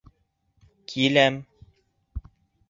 Киләм! 0.93 1.37